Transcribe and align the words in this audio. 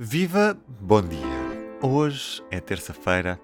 Viva, 0.00 0.56
bom 0.80 1.02
dia! 1.02 1.18
Hoje 1.82 2.40
é 2.52 2.60
terça-feira, 2.60 3.36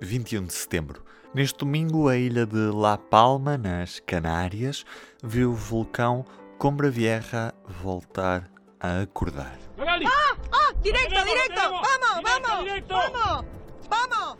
21 0.00 0.44
de 0.44 0.54
setembro. 0.54 1.02
Neste 1.34 1.58
domingo, 1.58 2.08
a 2.08 2.16
ilha 2.16 2.46
de 2.46 2.70
La 2.72 2.96
Palma, 2.96 3.58
nas 3.58 3.98
Canárias, 4.06 4.86
viu 5.20 5.50
o 5.50 5.54
vulcão 5.54 6.24
Combra 6.56 6.88
Vieja 6.88 7.52
voltar 7.82 8.48
a 8.78 9.00
acordar. 9.00 9.58
¡Ah! 9.76 10.36
¡Ah! 10.52 10.72
¡Directo, 10.80 11.20
directo! 11.24 11.62
¡Vamos, 11.62 12.22
vamos! 12.22 12.64
¡Vamos! 12.88 13.44
¡Vamos! 13.90 14.36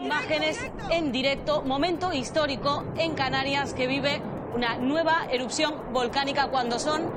Imágenes 0.00 0.68
en 0.90 1.12
directo, 1.12 1.62
momento 1.62 2.12
histórico 2.12 2.84
en 2.96 3.14
Canarias 3.14 3.72
que 3.72 3.86
vive 3.86 4.20
una 4.52 4.78
nueva 4.78 5.28
erupción 5.30 5.92
volcánica 5.92 6.48
cuando 6.48 6.80
son 6.80 7.08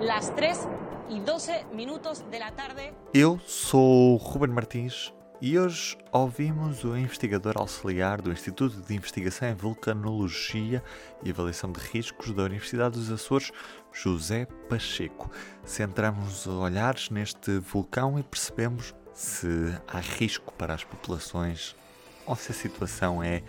las 0.00 0.34
3 0.34 0.66
y 1.12 1.20
12 1.20 1.66
minutos 1.74 2.24
de 2.30 2.38
la 2.38 2.50
tarde. 2.52 2.94
Eu 3.12 3.38
sou 3.46 4.16
Ruben 4.16 4.50
Martins 4.50 5.12
e 5.42 5.58
hoje 5.58 5.98
ouvimos 6.10 6.84
o 6.84 6.96
investigador 6.96 7.58
auxiliar 7.58 8.22
do 8.22 8.32
Instituto 8.32 8.80
de 8.80 8.94
Investigação 8.94 9.48
em 9.48 9.54
Vulcanologia 9.54 10.82
e 11.22 11.30
Avaliação 11.30 11.70
de 11.70 11.80
Riscos 11.80 12.32
da 12.32 12.44
Universidade 12.44 12.98
dos 12.98 13.10
Açores, 13.10 13.50
José 13.92 14.46
Pacheco. 14.70 15.30
Centramos 15.64 16.46
olhares 16.46 17.10
neste 17.10 17.58
vulcão 17.58 18.18
e 18.18 18.22
percebemos 18.22 18.94
se 19.12 19.46
há 19.86 19.98
risco 19.98 20.50
para 20.54 20.72
as 20.72 20.82
populações 20.82 21.76
ou 22.24 22.36
se 22.36 22.52
a 22.52 22.54
situação 22.54 23.22
é 23.22 23.42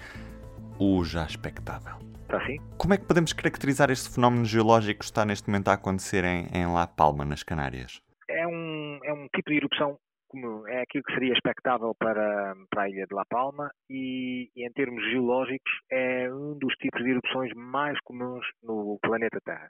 o 0.77 1.01
já 1.05 1.25
expectável. 1.25 2.12
Está 2.33 2.45
assim? 2.45 2.57
Como 2.79 2.95
é 2.95 2.97
que 2.97 3.05
podemos 3.05 3.31
caracterizar 3.31 3.91
este 3.91 4.09
fenómeno 4.09 4.43
geológico 4.43 4.99
que 4.99 5.05
está 5.05 5.23
neste 5.23 5.47
momento 5.47 5.67
a 5.67 5.73
acontecer 5.73 6.23
em, 6.23 6.47
em 6.51 6.65
La 6.65 6.87
Palma, 6.87 7.23
nas 7.23 7.43
Canárias? 7.43 8.01
É 8.27 8.47
um, 8.47 8.99
é 9.03 9.13
um 9.13 9.27
tipo 9.35 9.51
de 9.51 9.57
erupção 9.57 9.99
como 10.29 10.67
é 10.67 10.81
aquilo 10.81 11.03
que 11.03 11.13
seria 11.13 11.31
expectável 11.31 11.93
para, 11.93 12.55
para 12.71 12.83
a 12.83 12.89
ilha 12.89 13.05
de 13.05 13.13
La 13.13 13.23
Palma 13.29 13.69
e, 13.87 14.49
e, 14.55 14.65
em 14.65 14.71
termos 14.71 15.03
geológicos 15.11 15.71
é 15.91 16.27
um 16.33 16.57
dos 16.57 16.73
tipos 16.77 17.03
de 17.03 17.11
erupções 17.11 17.51
mais 17.55 17.99
comuns 18.03 18.43
no 18.63 18.97
planeta 19.03 19.39
Terra. 19.45 19.69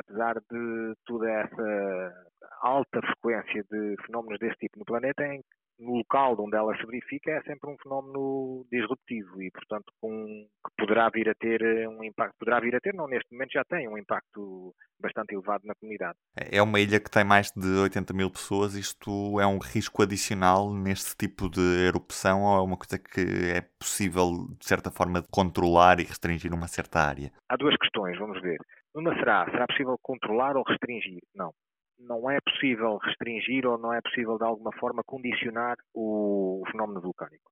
Apesar 0.00 0.34
de 0.34 0.94
toda 1.06 1.30
essa 1.30 2.12
alta 2.60 3.00
frequência 3.02 3.62
de 3.70 3.94
fenómenos 4.04 4.40
desse 4.40 4.56
tipo 4.56 4.80
no 4.80 4.84
planeta, 4.84 5.24
em 5.24 5.42
no 5.78 5.98
local 5.98 6.36
onde 6.40 6.56
ela 6.56 6.76
se 6.76 6.84
verifica 6.84 7.30
é 7.30 7.42
sempre 7.42 7.70
um 7.70 7.76
fenómeno 7.82 8.66
disruptivo 8.70 9.42
e, 9.42 9.50
portanto, 9.50 9.92
com, 10.00 10.46
que 10.66 10.72
poderá 10.76 11.08
vir 11.08 11.28
a 11.28 11.34
ter 11.34 11.88
um 11.88 12.02
impacto, 12.02 12.34
poderá 12.38 12.60
vir 12.60 12.74
a 12.74 12.80
ter, 12.80 12.94
não, 12.94 13.06
neste 13.06 13.32
momento 13.32 13.52
já 13.52 13.64
tem 13.64 13.88
um 13.88 13.96
impacto 13.96 14.74
bastante 15.00 15.34
elevado 15.34 15.66
na 15.66 15.74
comunidade. 15.74 16.18
É 16.36 16.60
uma 16.60 16.80
ilha 16.80 17.00
que 17.00 17.10
tem 17.10 17.24
mais 17.24 17.50
de 17.52 17.66
80 17.66 18.12
mil 18.12 18.30
pessoas, 18.30 18.74
isto 18.74 19.40
é 19.40 19.46
um 19.46 19.58
risco 19.58 20.02
adicional 20.02 20.72
neste 20.72 21.16
tipo 21.16 21.48
de 21.48 21.86
erupção 21.86 22.42
ou 22.42 22.58
é 22.58 22.62
uma 22.62 22.76
coisa 22.76 22.98
que 22.98 23.52
é 23.54 23.60
possível, 23.78 24.48
de 24.58 24.66
certa 24.66 24.90
forma, 24.90 25.22
controlar 25.30 26.00
e 26.00 26.04
restringir 26.04 26.52
uma 26.52 26.66
certa 26.66 27.00
área? 27.00 27.30
Há 27.48 27.56
duas 27.56 27.76
questões, 27.76 28.18
vamos 28.18 28.40
ver. 28.42 28.58
Uma 28.94 29.14
será, 29.14 29.44
será 29.50 29.66
possível 29.66 29.96
controlar 30.02 30.56
ou 30.56 30.64
restringir? 30.64 31.20
Não 31.34 31.52
não 31.98 32.30
é 32.30 32.38
possível 32.40 32.96
restringir 32.98 33.66
ou 33.66 33.78
não 33.78 33.92
é 33.92 34.00
possível 34.00 34.38
de 34.38 34.44
alguma 34.44 34.72
forma 34.72 35.02
condicionar 35.04 35.76
o, 35.94 36.62
fenómeno 36.70 37.00
vulcânico. 37.00 37.50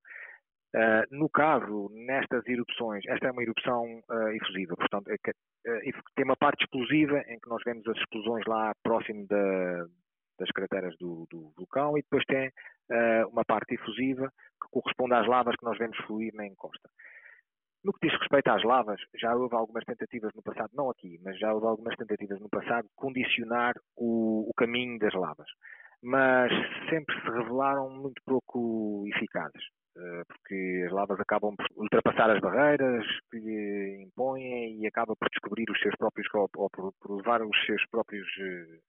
Uh, 0.74 1.06
no 1.10 1.28
caso, 1.30 1.88
nestas 1.92 2.46
erupções, 2.46 3.02
esta 3.06 3.28
é 3.28 3.30
uma 3.30 3.42
erupção 3.42 3.84
uh, 4.10 4.28
efusiva, 4.30 4.76
portanto, 4.76 5.08
é 5.08 5.16
que, 5.16 5.30
uh, 5.30 6.02
tem 6.14 6.24
uma 6.24 6.36
parte 6.36 6.64
explosiva 6.64 7.18
em 7.28 7.38
que 7.38 7.48
nós 7.48 7.62
vemos 7.64 7.86
as 7.88 7.96
explosões 7.96 8.44
lá 8.46 8.74
próximo 8.82 9.26
da, 9.26 9.86
das 10.38 10.50
crateras 10.54 10.94
do, 10.98 11.26
do, 11.30 11.50
vulcão 11.56 11.96
e 11.96 12.02
depois 12.02 12.24
tem 12.26 12.50
uma 13.32 13.44
parte 13.44 13.74
efusiva 13.74 14.30
que 14.62 14.68
corresponde 14.70 15.14
às 15.14 15.26
lavas 15.26 15.56
que 15.56 15.64
nós 15.64 15.76
vemos 15.76 15.96
fluir 16.06 16.32
na 16.34 16.46
encosta. 16.46 16.88
No 17.86 17.92
que 17.92 18.08
diz 18.08 18.18
respeito 18.18 18.50
às 18.50 18.64
lavas, 18.64 19.00
já 19.14 19.32
houve 19.32 19.54
algumas 19.54 19.84
tentativas 19.84 20.32
no 20.34 20.42
passado, 20.42 20.70
não 20.74 20.90
aqui, 20.90 21.20
mas 21.22 21.38
já 21.38 21.54
houve 21.54 21.68
algumas 21.68 21.94
tentativas 21.94 22.40
no 22.40 22.48
passado 22.48 22.82
de 22.82 22.94
condicionar 22.96 23.74
o, 23.96 24.50
o 24.50 24.52
caminho 24.56 24.98
das 24.98 25.14
lavas. 25.14 25.46
Mas 26.02 26.50
sempre 26.90 27.14
se 27.14 27.30
revelaram 27.30 27.88
muito 27.88 28.20
pouco 28.26 29.04
eficazes 29.14 29.62
eh, 29.96 30.22
porque 30.26 30.84
as 30.84 30.92
lavas 30.92 31.20
acabam 31.20 31.54
por 31.54 31.66
ultrapassar 31.76 32.28
as 32.28 32.40
barreiras 32.40 33.06
que 33.30 33.38
lhe 33.38 34.02
impõem 34.02 34.80
e 34.80 34.86
acaba 34.88 35.14
por 35.14 35.28
descobrir 35.30 35.70
os 35.70 35.78
seus 35.78 35.94
próprios 35.94 36.26
ou 36.34 36.48
por, 36.68 36.92
por 37.00 37.16
levar 37.18 37.40
os 37.42 37.66
seus 37.66 37.86
próprios 37.88 38.26
eh, 38.40 38.80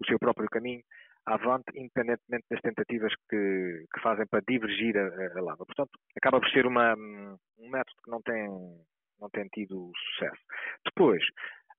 o 0.00 0.06
seu 0.06 0.20
próprio 0.20 0.48
caminho 0.48 0.82
avante, 1.26 1.72
independentemente 1.74 2.46
das 2.48 2.60
tentativas 2.60 3.12
que, 3.28 3.86
que 3.92 4.00
fazem 4.00 4.26
para 4.26 4.42
divergir 4.46 4.96
a, 4.96 5.38
a, 5.38 5.42
lava. 5.42 5.66
Portanto, 5.66 5.90
acaba 6.16 6.40
por 6.40 6.48
ser 6.50 6.64
uma, 6.64 6.94
método 7.70 8.02
que 8.02 8.10
não 8.10 8.20
tem, 8.22 8.48
não 9.20 9.30
tem 9.30 9.46
tido 9.48 9.90
sucesso. 9.94 10.42
Depois, 10.84 11.22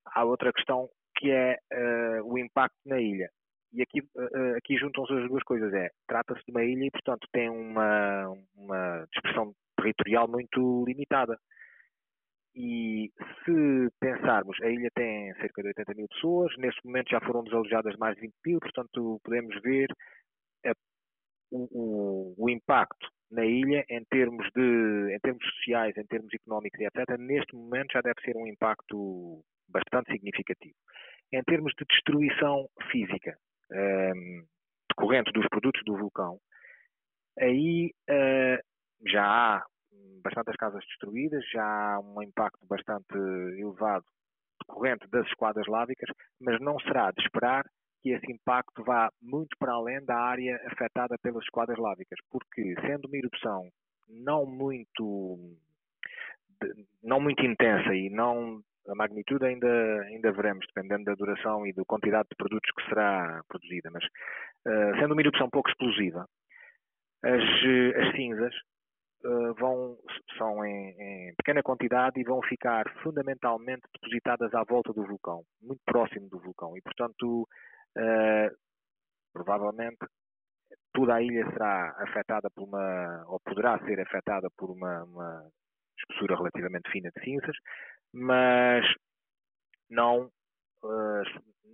há 0.06 0.24
outra 0.24 0.54
questão 0.54 0.90
que 1.18 1.32
é 1.32 1.58
uh, 1.74 2.24
o 2.24 2.38
impacto 2.38 2.78
na 2.86 3.00
ilha. 3.00 3.30
E 3.74 3.82
aqui, 3.82 4.02
uh, 4.02 4.58
aqui 4.58 4.78
juntam-se 4.78 5.14
as 5.14 5.30
duas 5.30 5.44
coisas. 5.44 5.74
É, 5.74 5.90
trata-se 6.08 6.42
de 6.46 6.52
uma 6.52 6.64
ilha 6.64 6.86
e, 6.86 6.92
portanto, 6.92 7.28
tem 7.32 7.50
uma, 7.50 8.28
uma 8.56 9.06
dispersão 9.12 9.54
territorial 9.78 10.28
muito 10.28 10.84
limitada. 10.86 11.38
E 12.54 13.10
se 13.46 13.90
pensarmos, 14.00 14.58
a 14.62 14.68
ilha 14.68 14.90
tem 14.94 15.34
cerca 15.36 15.62
de 15.62 15.70
80 15.70 15.94
mil 15.94 16.08
pessoas, 16.10 16.54
neste 16.58 16.86
momento 16.86 17.10
já 17.10 17.22
foram 17.22 17.44
desalojadas 17.44 17.96
mais 17.96 18.16
de 18.16 18.22
20 18.22 18.34
mil, 18.46 18.60
portanto 18.60 19.22
podemos 19.24 19.62
ver 19.62 19.88
a, 20.66 20.74
o, 21.50 21.68
o, 21.72 22.36
o, 22.38 22.50
impacto 22.50 23.08
na 23.32 23.46
ilha 23.46 23.86
em 23.90 24.04
termos, 24.06 24.48
de, 24.54 25.16
em 25.16 25.20
termos 25.20 25.44
sociais, 25.56 25.96
em 25.98 26.06
termos 26.06 26.34
económicos 26.34 26.80
e 26.80 26.86
etc., 26.86 27.18
neste 27.18 27.56
momento 27.56 27.94
já 27.94 28.02
deve 28.02 28.22
ser 28.22 28.36
um 28.36 28.46
impacto 28.46 29.44
bastante 29.70 30.12
significativo. 30.12 30.76
Em 31.32 31.42
termos 31.44 31.74
de 31.78 31.86
destruição 31.90 32.68
física 32.92 33.38
um, 33.72 33.76
ehm, 33.76 34.44
decorrente 34.90 35.32
dos 35.32 35.48
produtos 35.48 35.82
do 35.86 35.98
vulcão, 35.98 36.38
aí 37.40 37.94
uh, 38.10 38.62
já 39.08 39.26
há 39.26 39.66
bastantes 40.24 40.56
casas 40.58 40.84
destruídas, 40.88 41.44
já 41.52 41.64
há 41.64 42.00
um 42.00 42.22
impacto 42.22 42.66
bastante 42.68 43.16
elevado 43.58 44.06
decorrente 44.60 45.08
das 45.08 45.26
esquadras 45.28 45.68
lávicas, 45.68 46.10
mas 46.40 46.60
não 46.60 46.80
será 46.80 47.12
de 47.12 47.22
esperar 47.24 47.66
que 48.02 48.10
esse 48.12 48.32
impacto 48.32 48.84
vá 48.84 49.12
muito 49.22 49.56
para 49.58 49.74
além 49.74 50.04
da 50.04 50.18
área 50.18 50.60
afetada 50.68 51.18
pelas 51.20 51.44
esquadras 51.44 51.78
lávicas, 51.78 52.20
porque 52.30 52.76
sendo 52.82 53.08
uma 53.08 53.18
erupção 53.18 53.70
não 54.10 54.46
muito 54.46 55.40
não 57.04 57.20
muito 57.20 57.44
intensa 57.46 57.94
e 57.96 58.10
não 58.10 58.62
a 58.88 58.96
magnitude 58.96 59.46
ainda 59.46 60.02
ainda 60.04 60.32
veremos 60.32 60.66
dependendo 60.68 61.06
da 61.06 61.16
duração 61.16 61.66
e 61.66 61.74
da 61.74 61.84
quantidade 61.86 62.28
de 62.30 62.36
produtos 62.36 62.70
que 62.72 62.90
será 62.90 63.42
produzida, 63.48 63.90
mas 63.92 64.04
uh, 64.04 65.00
sendo 65.00 65.14
uma 65.14 65.22
erupção 65.22 65.50
pouco 65.50 65.70
explosiva, 65.70 66.28
as, 67.24 67.44
as 67.96 68.16
cinzas 68.16 68.54
uh, 69.24 69.54
vão, 69.54 69.98
são 70.38 70.66
em, 70.66 70.96
em, 71.00 71.36
pequena 71.36 71.62
quantidade 71.62 72.20
e 72.20 72.24
vão 72.24 72.42
ficar 72.42 72.90
fundamentalmente 73.04 73.84
depositadas 73.94 74.54
à 74.54 74.64
volta 74.64 74.92
do 74.94 75.06
vulcão, 75.06 75.44
muito 75.62 75.82
próximo 75.86 76.28
do 76.30 76.40
vulcão. 76.40 76.76
E, 76.76 76.82
portanto, 76.82 77.48
uh, 77.98 78.56
provavelmente 79.34 80.06
toda 80.94 81.16
a 81.16 81.22
ilha 81.22 81.50
será 81.52 81.96
afetada 82.00 82.50
por 82.50 82.64
uma, 82.64 83.26
ou 83.28 83.40
poderá 83.40 83.80
ser 83.86 84.00
afetada 84.00 84.50
por 84.58 84.70
uma, 84.70 85.04
uma 85.04 85.52
espessura 85.98 86.36
relativamente 86.36 86.92
fina 86.92 87.10
de 87.16 87.24
cinzas, 87.24 87.56
mas 88.14 88.86
não 89.90 90.26
uh, 90.84 91.24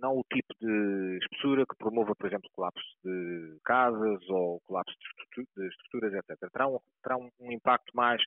não 0.00 0.18
o 0.18 0.24
tipo 0.32 0.54
de 0.60 1.18
espessura 1.18 1.64
que 1.66 1.76
promova, 1.76 2.14
por 2.14 2.26
exemplo, 2.26 2.48
colapso 2.54 2.86
de 3.04 3.58
casas 3.64 4.28
ou 4.28 4.60
colapso 4.60 4.94
de 4.96 5.66
estruturas, 5.66 6.14
etc. 6.14 6.50
Terá 6.52 6.68
um, 6.68 6.78
terá 7.02 7.16
um 7.16 7.52
impacto 7.52 7.90
mais 7.94 8.22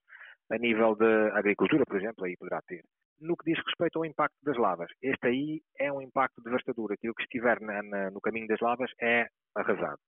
a 0.51 0.57
nível 0.57 0.95
da 0.95 1.37
agricultura, 1.37 1.85
por 1.85 1.97
exemplo, 1.97 2.25
aí 2.25 2.35
poderá 2.37 2.61
ter. 2.67 2.83
No 3.19 3.37
que 3.37 3.51
diz 3.51 3.63
respeito 3.65 3.99
ao 3.99 4.05
impacto 4.05 4.35
das 4.43 4.57
lavas, 4.57 4.89
este 5.01 5.27
aí 5.27 5.61
é 5.79 5.91
um 5.91 6.01
impacto 6.01 6.41
devastador. 6.41 6.91
Aquilo 6.91 7.13
que 7.13 7.23
estiver 7.23 7.59
na, 7.61 7.81
na, 7.83 8.11
no 8.11 8.19
caminho 8.19 8.47
das 8.47 8.59
lavas 8.59 8.91
é 8.99 9.27
arrasado. 9.55 9.99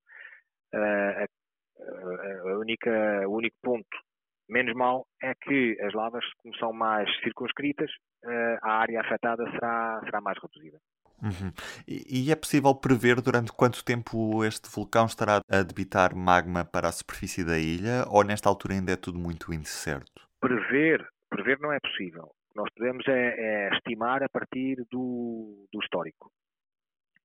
Uh, 0.73 1.23
a, 1.23 2.49
a 2.49 2.57
única, 2.57 3.27
o 3.27 3.37
único 3.37 3.55
ponto 3.61 3.97
menos 4.49 4.75
mal 4.75 5.07
é 5.21 5.33
que 5.35 5.79
as 5.81 5.93
lavas, 5.93 6.25
como 6.37 6.55
são 6.57 6.73
mais 6.73 7.09
circunscritas, 7.21 7.89
uh, 8.25 8.57
a 8.63 8.73
área 8.79 8.99
afetada 9.01 9.49
será, 9.51 10.01
será 10.03 10.21
mais 10.21 10.37
reduzida. 10.41 10.79
Uhum. 11.21 11.53
E, 11.87 12.25
e, 12.27 12.31
é 12.31 12.35
possível 12.35 12.75
prever 12.75 13.21
durante 13.21 13.53
quanto 13.53 13.85
tempo 13.85 14.43
este 14.43 14.69
vulcão 14.69 15.05
estará 15.05 15.39
a 15.49 15.61
debitar 15.61 16.13
magma 16.13 16.65
para 16.65 16.89
a 16.89 16.91
superfície 16.91 17.45
da 17.45 17.57
ilha 17.57 18.05
ou 18.09 18.25
nesta 18.25 18.49
altura 18.49 18.73
ainda 18.73 18.91
é 18.91 18.97
tudo 18.97 19.17
muito 19.17 19.53
incerto? 19.53 20.27
Prever, 20.43 21.07
prever 21.29 21.57
não 21.61 21.71
é 21.71 21.79
possível. 21.79 22.23
O 22.23 22.51
que 22.51 22.57
nós 22.57 22.69
podemos 22.75 23.07
é, 23.07 23.35
é 23.37 23.69
estimar 23.75 24.21
a 24.21 24.27
partir 24.27 24.75
do, 24.91 25.65
do 25.71 25.79
histórico. 25.81 26.29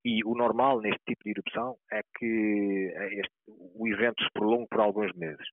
E 0.04 0.22
o 0.24 0.36
normal 0.36 0.80
neste 0.80 1.00
tipo 1.04 1.24
de 1.24 1.30
erupção 1.30 1.76
é 1.90 2.00
que 2.16 2.94
este, 3.10 3.34
o 3.48 3.88
evento 3.88 4.22
se 4.22 4.30
prolongue 4.32 4.68
por 4.70 4.80
alguns 4.80 5.12
meses. 5.14 5.44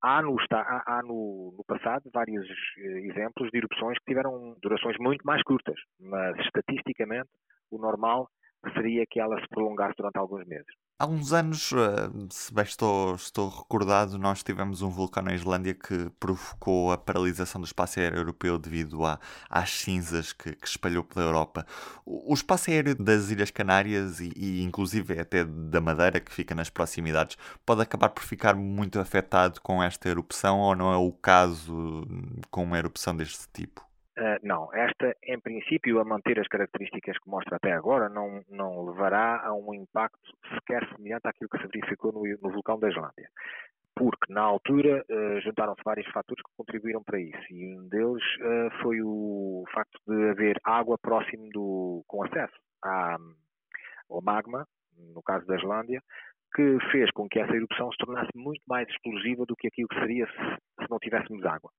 Há, 0.00 0.22
no, 0.22 0.36
há, 0.52 0.98
há 0.98 1.02
no, 1.02 1.52
no, 1.56 1.64
passado 1.66 2.08
vários 2.14 2.46
exemplos 2.76 3.50
de 3.50 3.58
erupções 3.58 3.98
que 3.98 4.12
tiveram 4.12 4.56
durações 4.62 4.96
muito 5.00 5.26
mais 5.26 5.42
curtas, 5.42 5.80
mas 5.98 6.38
estatisticamente 6.38 7.30
o 7.68 7.78
normal 7.78 8.28
seria 8.74 9.04
que 9.10 9.18
ela 9.18 9.40
se 9.40 9.48
prolongasse 9.48 9.94
durante 9.98 10.18
alguns 10.18 10.46
meses. 10.46 10.72
Há 11.02 11.06
uns 11.06 11.32
anos, 11.32 11.72
eh, 11.72 12.28
se 12.30 12.54
bem 12.54 12.62
estou, 12.62 13.16
estou 13.16 13.48
recordado, 13.48 14.16
nós 14.16 14.40
tivemos 14.44 14.82
um 14.82 14.88
vulcão 14.88 15.20
na 15.20 15.34
Islândia 15.34 15.74
que 15.74 16.08
provocou 16.20 16.92
a 16.92 16.96
paralisação 16.96 17.60
do 17.60 17.64
espaço 17.64 17.98
aéreo 17.98 18.18
europeu 18.18 18.56
devido 18.56 19.04
a, 19.04 19.18
às 19.50 19.70
cinzas 19.70 20.32
que, 20.32 20.54
que, 20.54 20.68
espalhou 20.68 21.02
pela 21.02 21.26
Europa. 21.26 21.66
O, 22.06 22.32
espaço 22.32 22.70
aéreo 22.70 22.94
das 22.94 23.30
Ilhas 23.30 23.50
Canárias 23.50 24.20
e, 24.20 24.32
e, 24.36 24.62
inclusive 24.62 25.18
até 25.18 25.44
da 25.44 25.80
Madeira, 25.80 26.20
que 26.20 26.32
fica 26.32 26.54
nas 26.54 26.70
proximidades, 26.70 27.36
pode 27.66 27.82
acabar 27.82 28.10
por 28.10 28.22
ficar 28.22 28.54
muito 28.54 29.00
afetado 29.00 29.60
com 29.60 29.82
esta 29.82 30.08
erupção 30.08 30.60
ou 30.60 30.76
não 30.76 30.92
é 30.92 30.96
o 30.96 31.10
caso 31.10 32.06
com 32.48 32.62
uma 32.62 32.78
erupção 32.78 33.16
deste 33.16 33.48
tipo? 33.52 33.91
Uh, 34.18 34.36
não, 34.42 34.68
esta, 34.74 35.16
em 35.24 35.40
princípio, 35.40 35.98
a 35.98 36.04
manter 36.04 36.38
as 36.38 36.46
características 36.46 37.18
que 37.18 37.30
mostra 37.30 37.56
até 37.56 37.72
agora, 37.72 38.10
não, 38.10 38.42
não 38.50 38.84
levará 38.84 39.40
a 39.42 39.54
um 39.54 39.72
impacto 39.72 40.20
sequer 40.52 40.86
semelhante 40.94 41.26
àquilo 41.26 41.48
que 41.48 41.56
se 41.56 41.66
verificou 41.68 42.12
no, 42.12 42.22
no 42.42 42.52
vulcão 42.52 42.78
da 42.78 42.90
Islândia. 42.90 43.30
Porque, 43.94 44.30
na 44.30 44.42
altura, 44.42 45.02
uh, 45.08 45.40
juntaram-se 45.40 45.82
vários 45.82 46.06
fatores 46.12 46.42
que 46.42 46.56
contribuíram 46.56 47.02
para 47.02 47.18
isso. 47.18 47.42
E 47.50 47.74
um 47.74 47.88
deles 47.88 48.22
uh, 48.40 48.82
foi 48.82 49.00
o 49.02 49.64
facto 49.72 49.98
de 50.06 50.30
haver 50.30 50.60
água 50.62 50.98
próximo 50.98 51.48
do, 51.50 52.04
com 52.06 52.22
acesso 52.22 52.54
à, 52.84 53.16
ao 54.10 54.20
magma, 54.20 54.66
no 55.14 55.22
caso 55.22 55.46
da 55.46 55.56
Islândia, 55.56 56.02
que 56.54 56.78
fez 56.90 57.10
com 57.12 57.26
que 57.26 57.40
essa 57.40 57.56
erupção 57.56 57.90
se 57.90 57.96
tornasse 57.96 58.30
muito 58.34 58.62
mais 58.68 58.86
explosiva 58.90 59.46
do 59.46 59.56
que 59.56 59.68
aquilo 59.68 59.88
que 59.88 60.00
seria 60.00 60.26
se, 60.26 60.84
se 60.84 60.90
não 60.90 60.98
tivéssemos 60.98 61.42
água 61.46 61.70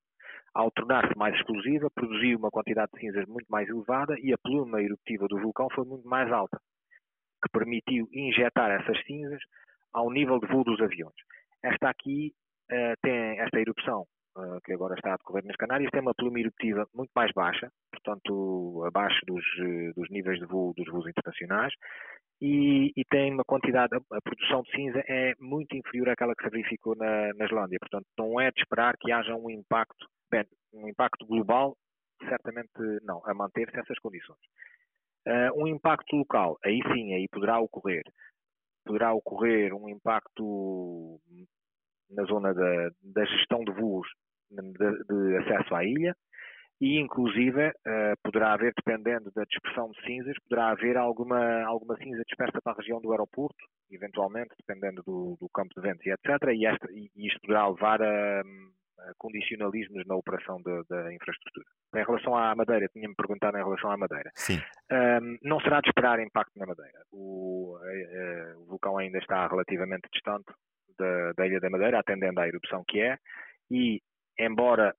ao 0.53 0.69
tornar-se 0.71 1.17
mais 1.17 1.35
explosiva, 1.35 1.89
produziu 1.94 2.38
uma 2.38 2.51
quantidade 2.51 2.91
de 2.94 3.00
cinzas 3.00 3.25
muito 3.27 3.47
mais 3.50 3.67
elevada 3.67 4.15
e 4.19 4.33
a 4.33 4.38
pluma 4.38 4.81
eruptiva 4.81 5.27
do 5.27 5.39
vulcão 5.39 5.67
foi 5.73 5.85
muito 5.85 6.07
mais 6.07 6.31
alta, 6.31 6.59
que 7.41 7.50
permitiu 7.51 8.07
injetar 8.11 8.69
essas 8.71 9.03
cinzas 9.05 9.41
ao 9.91 10.11
nível 10.11 10.39
de 10.39 10.47
voo 10.47 10.63
dos 10.63 10.79
aviões. 10.79 11.15
Esta 11.63 11.89
aqui 11.89 12.33
uh, 12.71 12.94
tem 13.01 13.39
esta 13.39 13.59
erupção 13.59 14.05
uh, 14.38 14.61
que 14.63 14.73
agora 14.73 14.94
está 14.95 15.13
a 15.13 15.17
decorrer 15.17 15.44
nas 15.45 15.55
Canárias, 15.55 15.89
tem 15.91 16.01
uma 16.01 16.13
pluma 16.13 16.39
eruptiva 16.39 16.88
muito 16.94 17.11
mais 17.15 17.31
baixa, 17.33 17.69
portanto 17.91 18.83
abaixo 18.85 19.21
dos, 19.25 19.44
uh, 19.59 19.94
dos 19.95 20.09
níveis 20.11 20.39
de 20.39 20.45
voo 20.45 20.73
dos 20.75 20.88
voos 20.88 21.07
internacionais, 21.07 21.73
e, 22.41 22.91
e, 22.97 23.05
tem 23.05 23.33
uma 23.33 23.44
quantidade, 23.45 23.95
a, 23.95 24.17
a, 24.17 24.21
produção 24.21 24.63
de 24.63 24.71
cinza 24.71 25.01
é 25.07 25.33
muito 25.39 25.77
inferior 25.77 26.09
àquela 26.09 26.35
que 26.35 26.44
se 26.44 26.50
verificou 26.50 26.95
na, 26.95 27.33
na 27.35 27.45
Islândia, 27.45 27.79
portanto 27.79 28.05
não 28.19 28.39
é 28.39 28.51
de 28.51 28.59
esperar 28.59 28.97
que 28.97 29.11
haja 29.11 29.33
um 29.33 29.50
impacto 29.50 30.05
um 30.74 30.88
impacto 30.88 31.25
global, 31.25 31.77
certamente 32.27 32.71
não, 33.03 33.21
a 33.25 33.33
manter-se 33.33 33.77
essas 33.80 34.00
condições. 34.00 34.39
Uh, 35.25 35.63
um 35.63 35.68
impacto 35.68 36.15
local, 36.15 36.57
aí 36.65 36.81
sim, 36.94 37.13
aí 37.13 37.27
poderá 37.30 37.59
ocorrer. 37.59 38.03
Poderá 38.85 39.13
ocorrer 39.13 39.74
um 39.74 39.88
impacto 39.88 41.19
na 42.09 42.24
zona 42.25 42.53
da, 42.53 42.89
da 43.01 43.25
gestão 43.25 43.63
de 43.63 43.71
voos 43.71 44.07
de, 44.51 44.62
de, 44.62 45.38
acesso 45.38 45.74
à 45.74 45.85
ilha 45.85 46.15
e, 46.81 47.00
inclusive, 47.00 47.69
uh, 47.69 48.18
poderá 48.21 48.53
haver, 48.53 48.74
dependendo 48.75 49.31
da 49.31 49.44
dispersão 49.45 49.89
de 49.91 50.06
cinzas, 50.06 50.36
poderá 50.50 50.71
haver 50.71 50.97
alguma, 50.97 51.63
alguma 51.63 51.95
cinza 51.97 52.24
dispersa 52.27 52.59
para 52.62 52.74
a 52.74 52.75
região 52.75 53.00
do 53.00 53.12
aeroporto, 53.12 53.63
eventualmente, 53.89 54.53
dependendo 54.57 55.01
do, 55.03 55.38
do 55.39 55.47
campo 55.50 55.74
de 55.74 55.81
ventos 55.81 56.06
e 56.06 56.12
etc. 56.12 56.27
E, 56.53 56.65
esta, 56.65 56.91
e 56.91 57.09
isto 57.15 57.39
poderá 57.39 57.69
levar 57.69 58.01
a 58.01 58.44
condicionalismos 59.17 60.05
na 60.05 60.15
operação 60.15 60.61
da 60.61 61.13
infraestrutura. 61.13 61.65
Em 61.95 62.03
relação 62.03 62.35
à 62.35 62.55
Madeira, 62.55 62.87
tinha-me 62.87 63.15
perguntado 63.15 63.57
em 63.57 63.63
relação 63.63 63.91
à 63.91 63.97
Madeira. 63.97 64.31
Sim. 64.35 64.59
Um, 64.91 65.37
não 65.43 65.59
será 65.59 65.81
de 65.81 65.89
esperar 65.89 66.19
impacto 66.19 66.57
na 66.57 66.65
Madeira. 66.65 67.03
O, 67.11 67.77
o 68.57 68.65
vulcão 68.65 68.97
ainda 68.97 69.17
está 69.17 69.47
relativamente 69.47 70.07
distante 70.11 70.51
da, 70.97 71.33
da, 71.33 71.47
Ilha 71.47 71.59
da 71.59 71.69
Madeira, 71.69 71.99
atendendo 71.99 72.39
à 72.39 72.47
erupção 72.47 72.83
que 72.87 73.01
é, 73.01 73.17
e 73.69 74.01
embora 74.37 74.95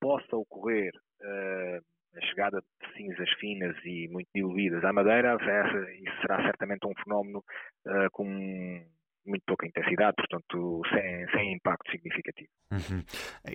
possa 0.00 0.36
ocorrer 0.36 0.92
uh, 1.20 1.84
a 2.16 2.20
chegada 2.26 2.60
de 2.60 2.96
cinzas 2.96 3.30
finas 3.38 3.76
e 3.84 4.08
muito 4.08 4.28
diluídas 4.34 4.84
à 4.84 4.92
Madeira, 4.92 5.36
essa, 5.40 5.92
isso 5.92 6.20
será 6.20 6.42
certamente 6.42 6.86
um 6.86 6.94
fenómeno 7.02 7.44
uh, 7.86 8.10
com 8.12 8.84
muito 9.28 9.42
pouca 9.46 9.66
intensidade, 9.66 10.14
portanto, 10.16 10.82
sem, 10.90 11.28
sem 11.30 11.52
impacto 11.54 11.90
significativo. 11.90 12.48
Uhum. 12.72 13.02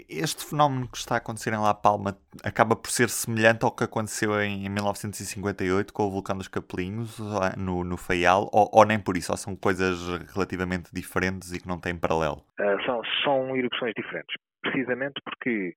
Este 0.07 0.45
fenómeno 0.45 0.87
que 0.89 0.97
está 0.97 1.15
a 1.15 1.17
acontecer 1.17 1.51
em 1.51 1.57
La 1.57 1.73
Palma 1.73 2.17
acaba 2.43 2.75
por 2.75 2.89
ser 2.89 3.09
semelhante 3.09 3.65
ao 3.65 3.75
que 3.75 3.83
aconteceu 3.83 4.39
em 4.41 4.69
1958 4.69 5.93
com 5.93 6.03
o 6.03 6.11
vulcão 6.11 6.37
dos 6.37 6.47
Capelinhos, 6.47 7.19
no, 7.57 7.83
no 7.83 7.97
Faial, 7.97 8.49
ou, 8.53 8.69
ou, 8.71 8.85
nem 8.85 8.99
por 8.99 9.17
isso, 9.17 9.31
ou 9.31 9.37
são 9.37 9.55
coisas 9.55 9.99
relativamente 10.33 10.89
diferentes 10.93 11.51
e 11.51 11.59
que 11.59 11.67
não 11.67 11.79
têm 11.79 11.97
paralelo? 11.97 12.43
Uh, 12.59 12.83
são, 12.85 13.01
são 13.23 13.55
erupções 13.55 13.93
diferentes, 13.95 14.35
precisamente 14.61 15.21
porque 15.23 15.75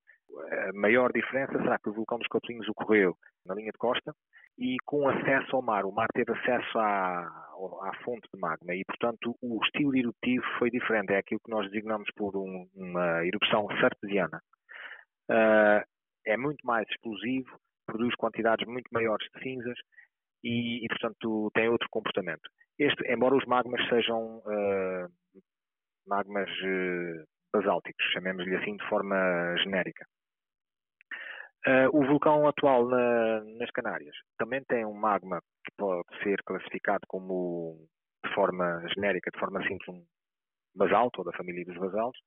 a 0.68 0.72
maior 0.74 1.10
diferença 1.12 1.52
será 1.52 1.78
que 1.78 1.88
o 1.88 1.92
vulcão 1.92 2.18
dos 2.18 2.28
Capelinhos 2.28 2.68
ocorreu 2.68 3.16
na 3.44 3.54
linha 3.54 3.72
de 3.72 3.78
costa, 3.78 4.14
e 4.58 4.76
com 4.84 5.08
acesso 5.08 5.56
ao 5.56 5.62
mar. 5.62 5.84
O 5.84 5.92
mar 5.92 6.08
teve 6.14 6.32
acesso 6.32 6.78
à, 6.78 7.20
à 7.20 7.92
fonte 8.04 8.28
de 8.32 8.40
magma 8.40 8.74
e, 8.74 8.84
portanto, 8.84 9.36
o 9.42 9.62
estilo 9.64 9.96
eruptivo 9.96 10.44
foi 10.58 10.70
diferente. 10.70 11.12
É 11.12 11.18
aquilo 11.18 11.40
que 11.44 11.50
nós 11.50 11.70
designamos 11.70 12.08
por 12.16 12.36
um, 12.36 12.68
uma 12.74 13.24
erupção 13.26 13.66
sartesiana. 13.80 14.40
Uh, 15.30 15.84
é 16.26 16.36
muito 16.36 16.64
mais 16.64 16.88
explosivo, 16.88 17.58
produz 17.86 18.14
quantidades 18.16 18.66
muito 18.66 18.88
maiores 18.92 19.26
de 19.34 19.42
cinzas 19.42 19.78
e, 20.42 20.84
e 20.84 20.88
portanto, 20.88 21.50
tem 21.54 21.68
outro 21.68 21.88
comportamento. 21.90 22.48
Este, 22.78 23.04
embora 23.10 23.36
os 23.36 23.44
magmas 23.46 23.86
sejam 23.88 24.38
uh, 24.38 25.08
magmas 26.06 26.48
uh, 26.48 27.24
basálticos, 27.52 28.04
chamemos-lhe 28.12 28.56
assim 28.56 28.76
de 28.76 28.88
forma 28.88 29.16
genérica. 29.58 30.04
Uh, 31.66 31.90
o 31.92 32.06
vulcão 32.06 32.46
atual 32.46 32.86
na, 32.86 33.40
nas 33.58 33.70
Canárias 33.72 34.14
também 34.38 34.62
tem 34.68 34.84
um 34.84 34.94
magma 34.94 35.40
que 35.64 35.72
pode 35.76 36.06
ser 36.22 36.40
classificado 36.44 37.00
como, 37.08 37.88
de 38.24 38.32
forma 38.34 38.86
genérica, 38.94 39.32
de 39.32 39.40
forma 39.40 39.60
simples, 39.66 39.88
um 39.88 40.06
basalto, 40.76 41.22
ou 41.22 41.24
da 41.24 41.36
família 41.36 41.64
dos 41.64 41.76
basaltos, 41.76 42.20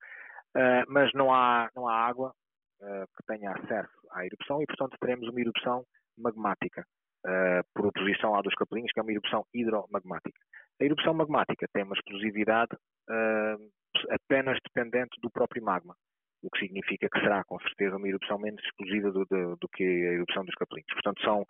uh, 0.57 0.83
mas 0.89 1.09
não 1.13 1.33
há, 1.33 1.69
não 1.73 1.87
há 1.87 1.95
água 1.95 2.33
uh, 2.81 3.05
que 3.15 3.25
tenha 3.27 3.51
acesso 3.51 3.97
à 4.11 4.25
erupção 4.25 4.61
e, 4.61 4.65
portanto, 4.65 4.97
teremos 4.99 5.29
uma 5.29 5.39
erupção 5.39 5.85
magmática, 6.17 6.83
por 7.73 7.85
oposição 7.85 8.33
à 8.33 8.41
dos 8.41 8.55
capelinhos, 8.55 8.91
que 8.93 8.99
é 8.99 9.03
uma 9.03 9.11
erupção 9.11 9.45
hidromagmática. 9.53 10.39
A 10.81 10.85
erupção 10.85 11.13
magmática 11.13 11.65
tem 11.73 11.83
uma 11.83 11.93
explosividade 11.93 12.71
apenas 14.09 14.57
dependente 14.63 15.19
do 15.21 15.29
próprio 15.29 15.63
magma 15.63 15.95
o 16.41 16.49
que 16.49 16.59
significa 16.59 17.09
que 17.09 17.19
será 17.19 17.43
com 17.43 17.59
certeza 17.59 17.97
uma 17.97 18.07
erupção 18.07 18.37
menos 18.39 18.63
explosiva 18.63 19.11
do, 19.11 19.25
do, 19.25 19.55
do 19.57 19.67
que 19.69 19.83
a 19.83 20.13
erupção 20.13 20.45
dos 20.45 20.55
capelinhos. 20.55 20.93
Portanto, 20.93 21.21
são, 21.21 21.45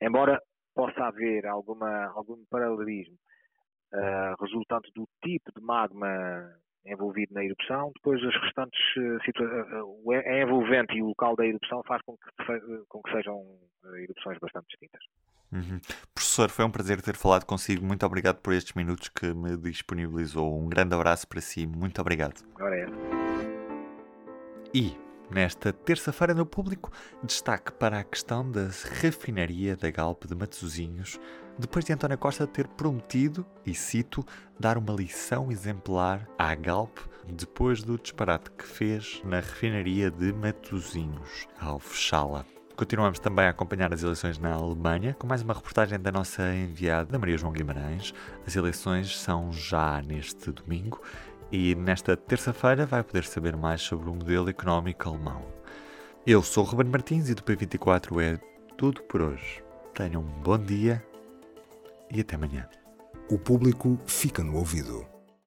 embora 0.00 0.40
possa 0.74 1.04
haver 1.04 1.46
alguma, 1.46 2.06
algum 2.14 2.44
paralelismo 2.50 3.16
uh, 3.92 4.42
resultante 4.42 4.90
do 4.94 5.08
tipo 5.24 5.50
de 5.56 5.64
magma 5.64 6.54
envolvido 6.86 7.34
na 7.34 7.44
erupção, 7.44 7.90
depois 7.96 8.22
as 8.22 8.34
restantes 8.42 8.80
uh, 8.96 10.04
uh, 10.04 10.12
a 10.12 10.40
envolvente 10.40 10.96
e 10.96 11.02
o 11.02 11.08
local 11.08 11.36
da 11.36 11.44
erupção 11.44 11.82
faz 11.86 12.00
com 12.02 12.16
que, 12.16 12.84
com 12.88 13.02
que 13.02 13.10
sejam 13.10 13.44
erupções 13.96 14.38
bastante 14.38 14.68
distintas. 14.68 15.02
Uhum. 15.52 15.80
Professor, 16.14 16.50
foi 16.50 16.64
um 16.64 16.70
prazer 16.70 17.00
ter 17.00 17.16
falado 17.16 17.44
consigo. 17.44 17.84
Muito 17.84 18.04
obrigado 18.04 18.40
por 18.40 18.52
estes 18.52 18.74
minutos 18.74 19.08
que 19.08 19.32
me 19.32 19.56
disponibilizou. 19.56 20.58
Um 20.58 20.68
grande 20.68 20.94
abraço 20.94 21.26
para 21.26 21.40
si. 21.40 21.66
Muito 21.66 22.00
obrigado. 22.00 22.44
É. 22.60 23.27
E, 24.74 24.94
nesta 25.30 25.72
terça-feira 25.72 26.34
no 26.34 26.44
público, 26.44 26.92
destaque 27.22 27.72
para 27.72 28.00
a 28.00 28.04
questão 28.04 28.50
da 28.50 28.68
refinaria 29.00 29.74
da 29.74 29.90
Galp 29.90 30.24
de 30.26 30.34
Matosinhos, 30.34 31.18
depois 31.58 31.86
de 31.86 31.92
António 31.94 32.18
Costa 32.18 32.46
ter 32.46 32.68
prometido, 32.68 33.46
e 33.64 33.74
cito, 33.74 34.24
dar 34.60 34.76
uma 34.76 34.92
lição 34.92 35.50
exemplar 35.50 36.28
à 36.38 36.54
Galp 36.54 36.98
depois 37.26 37.82
do 37.82 37.98
disparate 37.98 38.50
que 38.50 38.64
fez 38.64 39.22
na 39.24 39.36
refinaria 39.36 40.10
de 40.10 40.34
Matosinhos, 40.34 41.48
ao 41.58 41.78
fechá-la. 41.78 42.44
Continuamos 42.76 43.18
também 43.18 43.46
a 43.46 43.50
acompanhar 43.50 43.92
as 43.92 44.02
eleições 44.04 44.38
na 44.38 44.52
Alemanha, 44.52 45.12
com 45.14 45.26
mais 45.26 45.42
uma 45.42 45.52
reportagem 45.52 45.98
da 45.98 46.12
nossa 46.12 46.54
enviada, 46.54 47.18
Maria 47.18 47.36
João 47.36 47.52
Guimarães. 47.52 48.14
As 48.46 48.54
eleições 48.54 49.18
são 49.18 49.50
já 49.50 50.00
neste 50.00 50.52
domingo 50.52 51.02
e 51.50 51.74
nesta 51.74 52.16
terça-feira 52.16 52.86
vai 52.86 53.02
poder 53.02 53.24
saber 53.24 53.56
mais 53.56 53.80
sobre 53.80 54.08
o 54.08 54.14
modelo 54.14 54.48
económico 54.48 55.08
alemão. 55.08 55.42
Eu 56.26 56.42
sou 56.42 56.64
o 56.64 56.66
Ruben 56.66 56.90
Martins 56.90 57.28
e 57.28 57.34
do 57.34 57.42
P24 57.42 58.20
é 58.22 58.38
tudo 58.76 59.02
por 59.02 59.22
hoje. 59.22 59.62
Tenham 59.94 60.22
um 60.22 60.42
bom 60.42 60.58
dia 60.58 61.02
e 62.10 62.20
até 62.20 62.36
amanhã. 62.36 62.68
O 63.30 63.38
público 63.38 63.98
fica 64.06 64.42
no 64.42 64.56
ouvido. 64.56 65.17